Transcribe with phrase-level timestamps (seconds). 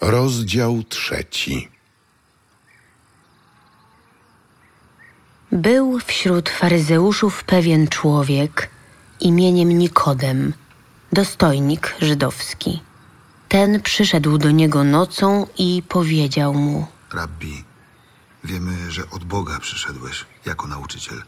[0.00, 1.68] Rozdział trzeci.
[5.52, 8.70] Był wśród faryzeuszów pewien człowiek
[9.20, 10.54] imieniem Nikodem,
[11.12, 12.80] dostojnik żydowski.
[13.48, 17.64] Ten przyszedł do niego nocą i powiedział mu: Rabbi,
[18.44, 21.22] wiemy, że od Boga przyszedłeś jako nauczyciel.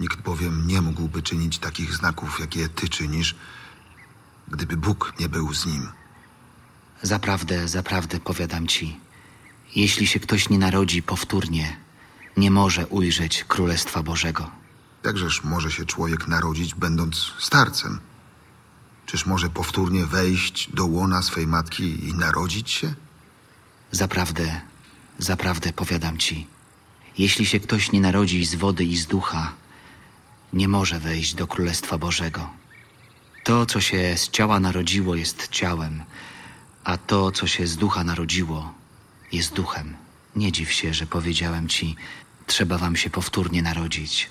[0.00, 3.36] Nikt bowiem nie mógłby czynić takich znaków, jakie ty czynisz,
[4.48, 6.01] gdyby Bóg nie był z nim.
[7.02, 9.00] Zaprawdę, zaprawdę powiadam ci,
[9.76, 11.76] jeśli się ktoś nie narodzi powtórnie,
[12.36, 14.50] nie może ujrzeć Królestwa Bożego.
[15.04, 18.00] Jakżeż może się człowiek narodzić, będąc starcem?
[19.06, 22.94] Czyż może powtórnie wejść do łona swej matki i narodzić się?
[23.90, 24.60] Zaprawdę,
[25.18, 26.46] zaprawdę powiadam ci,
[27.18, 29.52] jeśli się ktoś nie narodzi z wody i z ducha,
[30.52, 32.50] nie może wejść do Królestwa Bożego.
[33.44, 36.02] To, co się z ciała narodziło, jest ciałem,
[36.84, 38.74] a to, co się z ducha narodziło,
[39.32, 39.96] jest duchem.
[40.36, 41.96] Nie dziw się, że powiedziałem ci,
[42.46, 44.30] trzeba wam się powtórnie narodzić.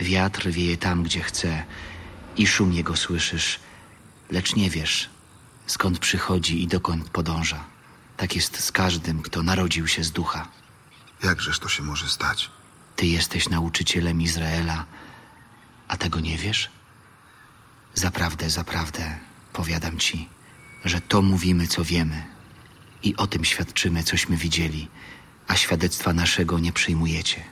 [0.00, 1.64] Wiatr wieje tam, gdzie chce
[2.36, 3.60] i szum jego słyszysz,
[4.30, 5.10] lecz nie wiesz,
[5.66, 7.64] skąd przychodzi i dokąd podąża.
[8.16, 10.48] Tak jest z każdym, kto narodził się z ducha.
[11.22, 12.50] Jakżeż to się może stać?
[12.96, 14.84] Ty jesteś nauczycielem Izraela,
[15.88, 16.70] a tego nie wiesz?
[17.94, 19.18] Zaprawdę, zaprawdę,
[19.52, 20.28] powiadam ci,
[20.84, 22.24] że to mówimy, co wiemy
[23.02, 24.88] i o tym świadczymy, cośmy widzieli,
[25.48, 27.42] a świadectwa naszego nie przyjmujecie.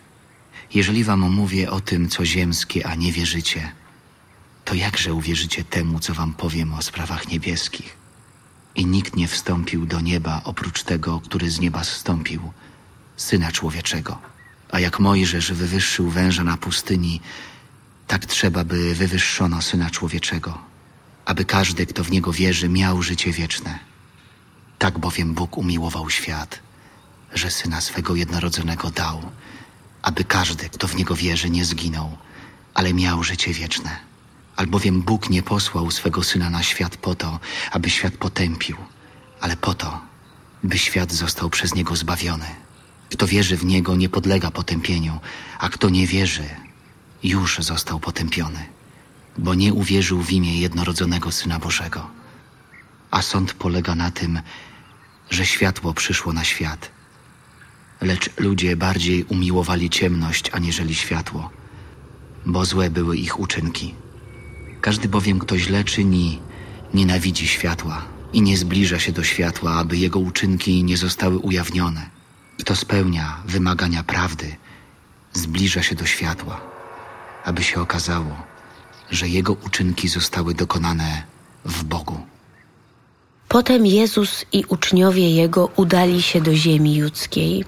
[0.74, 3.72] Jeżeli wam mówię o tym, co ziemskie, a nie wierzycie,
[4.64, 7.96] to jakże uwierzycie temu, co wam powiem o sprawach niebieskich?
[8.74, 12.52] I nikt nie wstąpił do nieba oprócz tego, który z nieba zstąpił,
[13.16, 14.18] Syna Człowieczego.
[14.70, 17.20] A jak Mojżesz wywyższył węża na pustyni,
[18.06, 20.58] tak trzeba, by wywyższono Syna Człowieczego,
[21.24, 23.78] aby każdy, kto w Niego wierzy, miał życie wieczne.
[24.78, 26.60] Tak bowiem Bóg umiłował świat,
[27.34, 29.22] że Syna swego jednorodzonego dał,
[30.02, 32.16] aby każdy, kto w Niego wierzy, nie zginął,
[32.74, 33.96] ale miał życie wieczne.
[34.56, 37.40] Albowiem Bóg nie posłał swego Syna na świat po to,
[37.70, 38.76] aby świat potępił,
[39.40, 40.00] ale po to,
[40.64, 42.46] by świat został przez Niego zbawiony.
[43.10, 45.20] Kto wierzy w Niego, nie podlega potępieniu,
[45.58, 46.48] a kto nie wierzy,
[47.22, 48.66] już został potępiony,
[49.38, 52.10] bo nie uwierzył w imię jednorodzonego Syna Bożego.
[53.10, 54.40] A sąd polega na tym,
[55.30, 56.90] że światło przyszło na świat,
[58.00, 61.50] lecz ludzie bardziej umiłowali ciemność aniżeli światło,
[62.46, 63.94] bo złe były ich uczynki.
[64.80, 66.40] Każdy bowiem, kto źle czyni,
[66.94, 72.10] nienawidzi światła i nie zbliża się do światła, aby jego uczynki nie zostały ujawnione.
[72.60, 74.56] Kto spełnia wymagania prawdy,
[75.32, 76.60] zbliża się do światła,
[77.44, 78.53] aby się okazało,
[79.10, 81.22] że jego uczynki zostały dokonane
[81.64, 82.18] w Bogu.
[83.48, 87.64] Potem Jezus i uczniowie Jego udali się do ziemi judzkiej.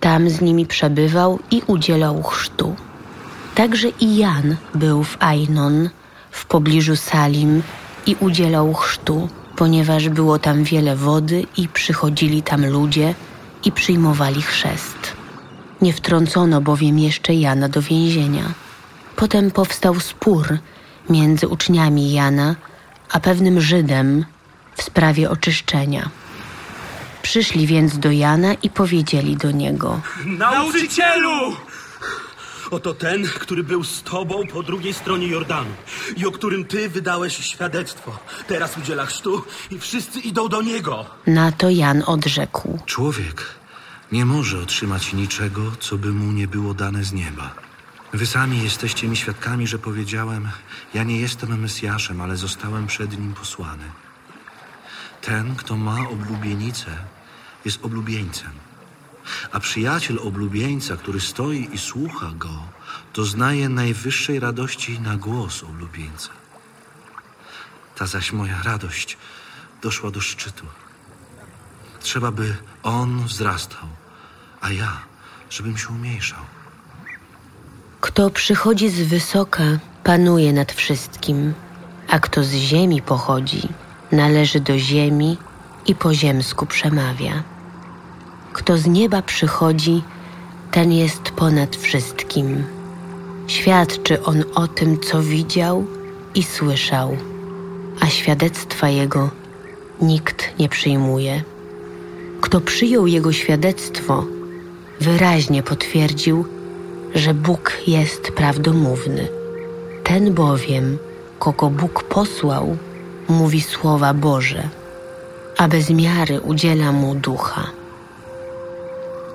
[0.00, 2.76] Tam z nimi przebywał i udzielał chrztu.
[3.54, 5.90] Także i Jan był w Ainon,
[6.30, 7.62] w pobliżu Salim
[8.06, 13.14] i udzielał chrztu, ponieważ było tam wiele wody i przychodzili tam ludzie
[13.64, 15.16] i przyjmowali chrzest.
[15.82, 18.65] Nie wtrącono bowiem jeszcze Jana do więzienia.
[19.16, 20.58] Potem powstał spór
[21.10, 22.56] między uczniami Jana
[23.12, 24.24] a pewnym Żydem
[24.76, 26.10] w sprawie oczyszczenia.
[27.22, 31.56] Przyszli więc do Jana i powiedzieli do niego: Nauczycielu!
[32.70, 35.70] Oto ten, który był z tobą po drugiej stronie Jordanu
[36.16, 38.18] i o którym ty wydałeś świadectwo.
[38.46, 41.06] Teraz udziela chrztu i wszyscy idą do niego.
[41.26, 43.44] Na to Jan odrzekł: Człowiek
[44.12, 47.65] nie może otrzymać niczego, co by mu nie było dane z nieba.
[48.12, 50.48] Wy sami jesteście mi świadkami, że powiedziałem:
[50.94, 53.84] Ja nie jestem Mesjaszem, ale zostałem przed nim posłany.
[55.20, 56.98] Ten, kto ma oblubienicę,
[57.64, 58.50] jest oblubieńcem.
[59.52, 62.62] A przyjaciel oblubieńca, który stoi i słucha go,
[63.14, 66.30] doznaje najwyższej radości na głos oblubieńca.
[67.96, 69.16] Ta zaś moja radość
[69.82, 70.66] doszła do szczytu.
[72.00, 73.88] Trzeba, by on wzrastał,
[74.60, 75.00] a ja,
[75.50, 76.55] żebym się umniejszał.
[78.06, 79.64] Kto przychodzi z wysoka,
[80.04, 81.54] panuje nad wszystkim,
[82.08, 83.68] a kto z ziemi pochodzi,
[84.12, 85.36] należy do ziemi
[85.86, 87.42] i po ziemsku przemawia.
[88.52, 90.02] Kto z nieba przychodzi,
[90.70, 92.64] ten jest ponad wszystkim.
[93.46, 95.86] Świadczy on o tym, co widział
[96.34, 97.16] i słyszał,
[98.00, 99.30] a świadectwa jego
[100.02, 101.42] nikt nie przyjmuje.
[102.40, 104.24] Kto przyjął jego świadectwo,
[105.00, 106.55] wyraźnie potwierdził,
[107.16, 109.28] że Bóg jest prawdomówny.
[110.04, 110.98] Ten bowiem,
[111.38, 112.76] kogo Bóg posłał,
[113.28, 114.68] mówi słowa Boże.
[115.56, 117.70] a bez miary udziela mu ducha.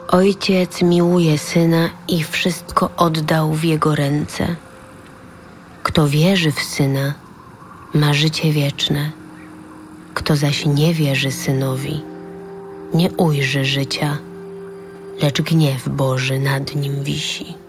[0.08, 4.56] Ojciec miłuje syna i wszystko oddał w jego ręce.
[5.84, 7.14] Kto wierzy w syna,
[7.94, 9.12] ma życie wieczne.
[10.14, 12.02] Kto zaś nie wierzy synowi,
[12.94, 14.18] nie ujrzy życia,
[15.22, 17.61] lecz gniew Boży nad nim wisi.